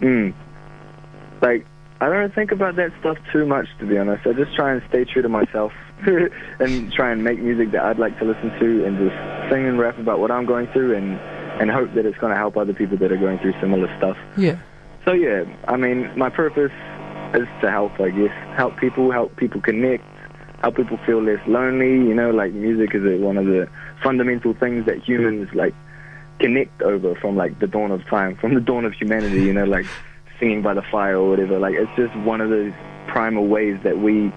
Mm. 0.00 0.34
Like, 1.42 1.66
I 2.00 2.08
don't 2.08 2.34
think 2.34 2.52
about 2.52 2.76
that 2.76 2.92
stuff 3.00 3.18
too 3.32 3.46
much, 3.46 3.66
to 3.78 3.86
be 3.86 3.98
honest. 3.98 4.26
I 4.26 4.32
just 4.32 4.54
try 4.54 4.72
and 4.72 4.82
stay 4.88 5.04
true 5.04 5.22
to 5.22 5.28
myself 5.28 5.72
and 6.06 6.92
try 6.92 7.12
and 7.12 7.22
make 7.22 7.40
music 7.40 7.72
that 7.72 7.84
I'd 7.84 7.98
like 7.98 8.18
to 8.18 8.24
listen 8.24 8.50
to 8.58 8.84
and 8.84 8.98
just 8.98 9.50
sing 9.50 9.66
and 9.66 9.78
rap 9.78 9.98
about 9.98 10.18
what 10.18 10.30
I'm 10.30 10.46
going 10.46 10.66
through 10.68 10.96
and, 10.96 11.18
and 11.60 11.70
hope 11.70 11.94
that 11.94 12.06
it's 12.06 12.18
going 12.18 12.32
to 12.32 12.38
help 12.38 12.56
other 12.56 12.72
people 12.72 12.96
that 12.98 13.12
are 13.12 13.18
going 13.18 13.38
through 13.38 13.52
similar 13.60 13.94
stuff. 13.98 14.16
Yeah. 14.36 14.58
So, 15.04 15.12
yeah, 15.12 15.44
I 15.68 15.76
mean, 15.76 16.10
my 16.16 16.30
purpose 16.30 16.72
is 17.34 17.48
to 17.60 17.70
help, 17.70 17.98
I 18.00 18.10
guess. 18.10 18.32
Help 18.56 18.76
people, 18.78 19.10
help 19.10 19.36
people 19.36 19.60
connect, 19.60 20.04
help 20.62 20.76
people 20.76 20.98
feel 21.06 21.22
less 21.22 21.40
lonely. 21.46 21.92
You 21.92 22.14
know, 22.14 22.30
like 22.30 22.52
music 22.52 22.94
is 22.94 23.02
one 23.20 23.36
of 23.36 23.46
the 23.46 23.68
fundamental 24.02 24.54
things 24.54 24.86
that 24.86 25.02
humans, 25.02 25.48
like, 25.54 25.74
connect 26.38 26.82
over 26.82 27.14
from, 27.16 27.36
like, 27.36 27.58
the 27.58 27.66
dawn 27.66 27.90
of 27.90 28.04
time, 28.06 28.36
from 28.36 28.54
the 28.54 28.60
dawn 28.60 28.84
of 28.84 28.94
humanity, 28.94 29.42
you 29.42 29.52
know, 29.52 29.64
like 29.64 29.86
singing 30.38 30.62
by 30.62 30.72
the 30.72 30.82
fire 30.82 31.16
or 31.16 31.28
whatever. 31.28 31.58
Like, 31.58 31.74
it's 31.74 31.94
just 31.96 32.16
one 32.20 32.40
of 32.40 32.50
those 32.50 32.72
primal 33.08 33.46
ways 33.46 33.78
that 33.82 33.98
we 33.98 34.32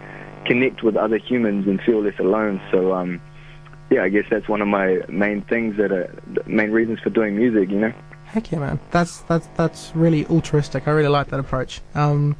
connect 0.45 0.83
with 0.83 0.97
other 0.97 1.17
humans 1.17 1.65
and 1.67 1.81
feel 1.81 2.01
less 2.03 2.19
alone. 2.19 2.59
So, 2.71 2.93
um, 2.93 3.21
yeah, 3.89 4.03
I 4.03 4.09
guess 4.09 4.25
that's 4.29 4.49
one 4.49 4.61
of 4.61 4.67
my 4.67 4.99
main 5.07 5.41
things 5.43 5.77
that 5.77 5.91
are 5.91 6.13
the 6.33 6.43
main 6.45 6.71
reasons 6.71 6.99
for 6.99 7.09
doing 7.09 7.37
music, 7.37 7.69
you 7.69 7.79
know? 7.79 7.93
Heck 8.25 8.51
yeah, 8.51 8.59
man. 8.59 8.79
That's 8.89 9.19
that's 9.21 9.47
that's 9.55 9.91
really 9.95 10.25
altruistic. 10.25 10.87
I 10.87 10.91
really 10.91 11.09
like 11.09 11.27
that 11.27 11.39
approach. 11.39 11.81
Um, 11.93 12.35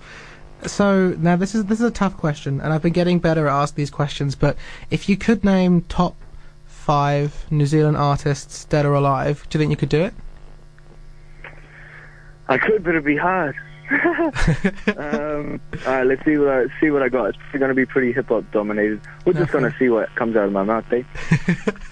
so 0.67 1.10
now 1.20 1.36
this 1.36 1.55
is 1.55 1.65
this 1.65 1.79
is 1.79 1.86
a 1.86 1.91
tough 1.91 2.17
question, 2.17 2.60
and 2.62 2.74
I've 2.74 2.82
been 2.82 2.93
getting 2.93 3.20
better 3.20 3.48
at 3.48 3.53
asking 3.53 3.75
these 3.82 3.91
questions. 3.91 4.36
But 4.36 4.58
if 4.91 5.08
you 5.10 5.17
could 5.17 5.43
name 5.43 5.82
top 5.84 6.15
five 6.65 7.46
New 7.51 7.65
Zealand 7.65 7.98
artists, 7.98 8.65
dead 8.65 8.86
or 8.86 8.93
alive, 8.93 9.46
do 9.50 9.58
you 9.58 9.62
think 9.62 9.72
you 9.72 9.77
could 9.77 9.89
do 9.89 10.01
it? 10.03 10.13
I 12.50 12.58
could, 12.58 12.84
but 12.84 12.91
it'd 12.91 13.05
be 13.05 13.17
hard. 13.17 13.55
um, 14.98 15.60
all 15.86 15.93
right, 15.93 16.03
let's 16.05 16.24
see 16.25 16.38
what 16.38 16.50
I 16.50 16.65
see 16.79 16.89
what 16.89 17.03
I 17.03 17.10
got. 17.10 17.29
It's 17.29 17.38
going 17.53 17.70
to 17.70 17.74
be 17.75 17.86
pretty 17.86 18.12
hip 18.12 18.29
hop 18.29 18.43
dominated. 18.51 19.01
We're 19.25 19.34
just 19.34 19.43
Okay. 19.53 19.60
going 19.60 19.72
to 19.72 19.77
see 19.77 19.89
what 19.89 20.13
comes 20.15 20.36
out 20.36 20.46
of 20.46 20.51
my 20.51 20.63
mouth. 20.63 20.86
Eh? 20.91 21.03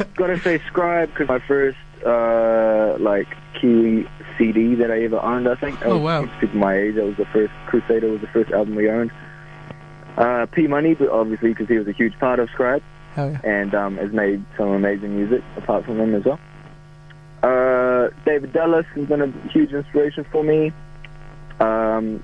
got 0.15 0.27
to 0.27 0.39
say 0.39 0.59
Scribe 0.67 1.09
because 1.09 1.27
my 1.27 1.39
first 1.39 1.77
uh, 2.05 2.97
like 2.99 3.27
Kiwi 3.59 4.07
CD 4.37 4.75
that 4.75 4.91
I 4.91 5.03
ever 5.03 5.19
owned. 5.19 5.47
I 5.47 5.55
think. 5.55 5.79
That 5.79 5.87
Oh, 5.89 5.97
was, 5.97 6.03
wow. 6.27 6.37
Speaking 6.37 6.59
my 6.59 6.77
age, 6.77 6.95
that 6.95 7.05
was 7.05 7.17
the 7.17 7.25
first 7.25 7.53
Crusader 7.67 8.09
was 8.11 8.21
the 8.21 8.27
first 8.27 8.51
album 8.51 8.75
we 8.75 8.89
owned. 8.89 9.11
Uh, 10.17 10.45
P 10.47 10.67
Money, 10.67 10.93
but 10.93 11.09
obviously 11.09 11.49
because 11.49 11.67
he 11.67 11.77
was 11.77 11.87
a 11.87 11.93
huge 11.93 12.17
part 12.19 12.39
of 12.39 12.49
Scribe 12.49 12.83
yeah. 13.17 13.39
and 13.43 13.73
um, 13.73 13.97
has 13.97 14.11
made 14.11 14.43
some 14.57 14.69
amazing 14.69 15.15
music 15.15 15.43
apart 15.57 15.85
from 15.85 15.99
him 15.99 16.13
as 16.15 16.25
well. 16.25 16.39
Uh, 17.43 18.09
David 18.25 18.53
Dallas 18.53 18.85
has 18.95 19.07
been 19.07 19.21
a 19.21 19.31
huge 19.49 19.71
inspiration 19.71 20.25
for 20.31 20.43
me. 20.43 20.71
Um, 21.59 22.23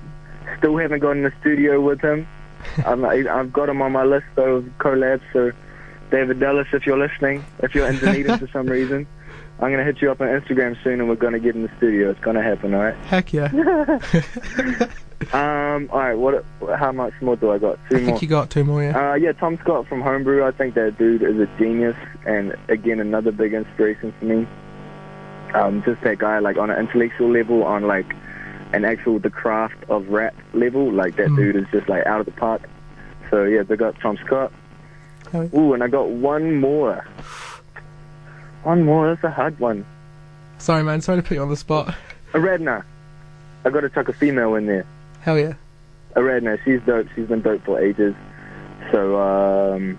still 0.58 0.76
haven't 0.76 1.00
gone 1.00 1.18
in 1.18 1.22
the 1.24 1.32
studio 1.40 1.80
with 1.80 2.00
him. 2.00 2.26
I'm, 2.86 3.04
I've 3.04 3.52
got 3.52 3.68
him 3.68 3.80
on 3.82 3.92
my 3.92 4.04
list 4.04 4.26
though 4.34 4.56
of 4.56 4.64
collabs. 4.78 5.22
So, 5.32 5.52
David 6.10 6.40
Dallas, 6.40 6.66
if 6.72 6.86
you're 6.86 6.98
listening, 6.98 7.44
if 7.62 7.74
you're 7.74 7.88
in 7.88 7.98
Dunedin 7.98 8.38
for 8.38 8.48
some 8.48 8.66
reason, 8.66 9.06
I'm 9.60 9.70
gonna 9.72 9.84
hit 9.84 10.00
you 10.00 10.10
up 10.10 10.20
on 10.20 10.28
Instagram 10.28 10.76
soon, 10.84 11.00
and 11.00 11.08
we're 11.08 11.16
gonna 11.16 11.38
get 11.40 11.54
in 11.56 11.62
the 11.62 11.70
studio. 11.78 12.10
It's 12.10 12.20
gonna 12.20 12.42
happen, 12.42 12.74
all 12.74 12.80
right? 12.84 12.94
Heck 13.06 13.32
yeah. 13.32 13.48
Um, 15.32 15.90
all 15.92 15.98
right. 15.98 16.14
What? 16.14 16.44
How 16.78 16.92
much 16.92 17.12
more 17.20 17.34
do 17.34 17.50
I 17.50 17.58
got? 17.58 17.76
Two 17.90 17.96
I 17.96 18.00
more. 18.00 18.06
think 18.06 18.22
you 18.22 18.28
got 18.28 18.50
two 18.50 18.62
more. 18.62 18.82
Yeah. 18.84 19.10
Uh, 19.10 19.14
yeah, 19.14 19.32
Tom 19.32 19.58
Scott 19.58 19.88
from 19.88 20.00
Homebrew. 20.00 20.44
I 20.46 20.52
think 20.52 20.74
that 20.76 20.96
dude 20.96 21.22
is 21.22 21.36
a 21.40 21.46
genius, 21.58 21.96
and 22.24 22.54
again, 22.68 23.00
another 23.00 23.32
big 23.32 23.52
inspiration 23.52 24.14
for 24.18 24.24
me. 24.24 24.46
Um, 25.54 25.82
just 25.84 26.00
that 26.02 26.18
guy, 26.18 26.38
like 26.38 26.56
on 26.56 26.70
an 26.70 26.78
intellectual 26.78 27.30
level, 27.32 27.64
on 27.64 27.82
like 27.88 28.14
an 28.72 28.84
actual 28.84 29.18
the 29.18 29.28
craft 29.28 29.82
of 29.88 30.06
rap 30.08 30.36
level, 30.54 30.90
like 30.92 31.16
that 31.16 31.28
Mm. 31.30 31.36
dude 31.36 31.56
is 31.56 31.66
just 31.72 31.88
like 31.88 32.06
out 32.06 32.20
of 32.20 32.26
the 32.26 32.32
park. 32.32 32.62
So 33.28 33.42
yeah, 33.44 33.64
they 33.64 33.76
got 33.76 33.98
Tom 34.00 34.18
Scott. 34.24 34.52
Yeah. 35.34 35.48
Ooh, 35.54 35.74
and 35.74 35.82
I 35.82 35.88
got 35.88 36.08
one 36.10 36.60
more. 36.60 37.04
One 38.64 38.84
more. 38.84 39.08
That's 39.08 39.24
a 39.24 39.30
hard 39.30 39.58
one. 39.58 39.84
Sorry, 40.58 40.82
man. 40.82 41.00
Sorry 41.00 41.22
to 41.22 41.26
put 41.26 41.34
you 41.34 41.42
on 41.42 41.48
the 41.48 41.56
spot. 41.56 41.94
Aaradhna. 42.32 42.84
I 43.64 43.70
got 43.70 43.80
to 43.80 43.90
chuck 43.90 44.08
a 44.08 44.12
female 44.12 44.54
in 44.54 44.66
there. 44.66 44.86
Hell 45.20 45.38
yeah. 45.38 45.54
Aaradhna, 46.16 46.62
she's 46.64 46.80
dope. 46.82 47.06
She's 47.14 47.26
been 47.26 47.42
dope 47.42 47.64
for 47.64 47.80
ages. 47.80 48.14
So 48.90 49.20
um, 49.20 49.98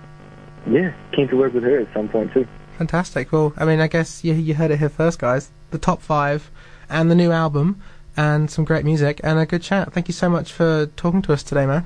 yeah, 0.70 0.94
keen 1.13 1.28
to 1.30 1.38
work 1.38 1.54
with 1.54 1.63
her 1.63 1.80
at 1.80 1.94
some 1.94 2.10
point 2.10 2.34
too. 2.34 2.48
Fantastic. 2.78 3.32
Well, 3.32 3.54
I 3.58 3.66
mean, 3.66 3.80
I 3.80 3.88
guess 3.88 4.24
you 4.24 4.34
you 4.34 4.56
heard 4.56 4.72
it 4.72 4.80
here 4.80 4.89
first, 4.89 5.20
guys. 5.20 5.50
The 5.72 5.78
top 5.78 6.01
five, 6.01 6.50
and 6.89 7.12
the 7.12 7.16
new 7.16 7.32
album, 7.32 7.82
and 8.18 8.50
some 8.50 8.66
great 8.66 8.86
music, 8.86 9.20
and 9.24 9.38
a 9.38 9.46
good 9.46 9.62
chat. 9.62 9.94
Thank 9.94 10.08
you 10.08 10.13
so 10.13 10.30
much 10.30 10.51
for 10.51 10.88
talking 10.96 11.22
to 11.24 11.34
us 11.34 11.44
today, 11.44 11.66
man. 11.66 11.86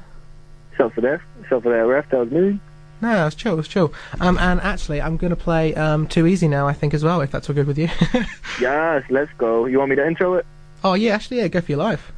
So 0.77 0.89
for 0.89 1.01
that, 1.01 1.21
so 1.49 1.59
for 1.59 1.69
that 1.69 1.85
ref, 1.85 2.09
that 2.09 2.19
was 2.19 2.31
me. 2.31 2.59
No, 3.03 3.21
it 3.21 3.25
was 3.25 3.35
chill. 3.35 3.53
It 3.53 3.57
was 3.57 3.67
chill. 3.67 3.93
Um, 4.21 4.37
and 4.37 4.61
actually, 4.61 5.01
I'm 5.01 5.17
gonna 5.17 5.35
play 5.35 5.75
um 5.75 6.07
Too 6.07 6.25
Easy 6.25 6.47
now. 6.47 6.67
I 6.67 6.73
think 6.73 6.93
as 6.93 7.03
well, 7.03 7.19
if 7.21 7.31
that's 7.31 7.49
all 7.49 7.55
good 7.55 7.67
with 7.67 7.77
you. 7.77 7.89
Yes, 8.61 9.03
let's 9.09 9.31
go. 9.37 9.65
You 9.65 9.79
want 9.79 9.89
me 9.89 9.95
to 9.97 10.07
intro 10.07 10.35
it? 10.35 10.45
oh 10.83 10.93
yeah, 10.93 11.13
actually, 11.15 11.37
yeah. 11.37 11.47
Go 11.49 11.59
for 11.59 11.71
your 11.71 11.79
life. 11.79 12.11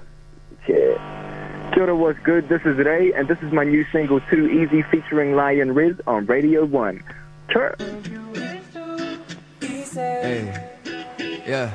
Yeah. 0.68 1.72
Kia 1.74 1.84
ora, 1.84 1.96
what's 1.96 2.20
good? 2.20 2.48
This 2.50 2.62
is 2.66 2.78
Rei, 2.78 3.12
and 3.14 3.28
this 3.28 3.40
is 3.42 3.52
my 3.52 3.64
new 3.64 3.84
single, 3.92 4.20
Too 4.30 4.48
Easy, 4.48 4.82
featuring 4.84 5.36
Lion 5.36 5.74
Riz 5.74 5.96
on 6.08 6.26
Radio 6.28 6.66
1. 6.66 7.04
Tur. 7.50 7.76
Hey, 9.94 10.70
yeah. 11.48 11.72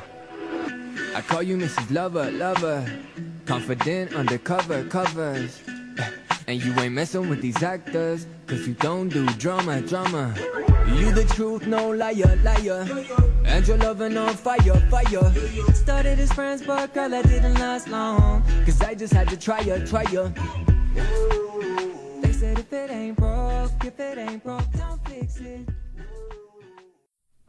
I 1.17 1.21
call 1.23 1.43
you 1.43 1.57
Mrs. 1.57 1.91
Lover, 1.91 2.31
lover. 2.31 2.87
Confident 3.47 4.15
undercover 4.15 4.85
covers. 4.85 5.63
And 6.51 6.61
you 6.65 6.75
ain't 6.81 6.95
messing 6.95 7.29
with 7.29 7.41
these 7.41 7.63
actors, 7.63 8.27
cause 8.49 8.67
you 8.67 8.75
don't 8.75 9.09
do 9.09 9.25
drama, 9.35 9.81
drama. 9.83 10.35
You 10.89 11.13
the 11.13 11.25
truth, 11.33 11.65
no 11.69 11.91
liar, 11.91 12.37
liar. 12.43 12.89
And 13.45 13.69
your 13.69 13.77
loving 13.77 14.17
on 14.17 14.35
fire, 14.35 14.75
fire. 14.91 15.33
Started 15.73 16.19
as 16.19 16.33
friends, 16.33 16.63
but 16.67 16.93
girl, 16.93 17.09
that 17.11 17.29
didn't 17.29 17.55
last 17.55 17.87
long. 17.87 18.43
Cause 18.65 18.83
I 18.83 18.97
just 18.97 19.13
had 19.13 19.29
to 19.29 19.37
try 19.37 19.61
ya, 19.61 19.79
try 19.87 20.03
ya. 20.11 20.29
They 22.21 22.33
said 22.33 22.59
if 22.59 22.73
it 22.73 22.91
ain't 22.91 23.17
broke, 23.17 23.85
if 23.85 24.01
it 24.01 24.19
ain't 24.19 24.43
broke, 24.43 24.73
don't 24.73 25.09
fix 25.09 25.37
it. 25.37 25.69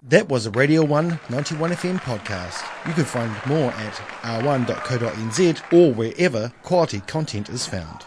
That 0.04 0.30
was 0.30 0.46
a 0.46 0.52
Radio 0.52 0.84
1 0.84 1.20
91 1.32 1.72
FM 1.72 2.00
podcast. 2.02 2.64
You 2.88 2.94
can 2.94 3.06
find 3.06 3.36
more 3.48 3.72
at 3.72 3.94
r1.co.nz 4.22 5.74
or 5.74 5.92
wherever 5.92 6.54
quality 6.62 7.00
content 7.00 7.50
is 7.50 7.66
found. 7.66 8.06